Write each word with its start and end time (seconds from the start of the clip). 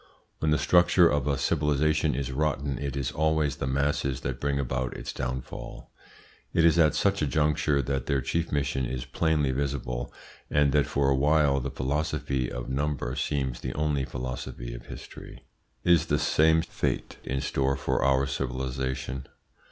When 0.39 0.49
the 0.49 0.57
structure 0.57 1.07
of 1.07 1.27
a 1.27 1.37
civilisation 1.37 2.15
is 2.15 2.31
rotten, 2.31 2.79
it 2.79 2.97
is 2.97 3.11
always 3.11 3.57
the 3.57 3.67
masses 3.67 4.21
that 4.21 4.39
bring 4.39 4.57
about 4.59 4.97
its 4.97 5.13
downfall. 5.13 5.91
It 6.53 6.65
is 6.65 6.79
at 6.79 6.95
such 6.95 7.21
a 7.21 7.27
juncture 7.27 7.83
that 7.83 8.07
their 8.07 8.19
chief 8.19 8.51
mission 8.51 8.87
is 8.87 9.05
plainly 9.05 9.51
visible, 9.51 10.11
and 10.49 10.71
that 10.71 10.87
for 10.87 11.11
a 11.11 11.15
while 11.15 11.59
the 11.59 11.69
philosophy 11.69 12.51
of 12.51 12.67
number 12.67 13.15
seems 13.15 13.59
the 13.59 13.75
only 13.75 14.03
philosophy 14.03 14.73
of 14.73 14.87
history. 14.87 15.43
Is 15.83 16.07
the 16.07 16.17
same 16.17 16.63
fate 16.63 17.17
in 17.23 17.39
store 17.39 17.75
for 17.75 18.03
our 18.03 18.25
civilisation? 18.25 19.27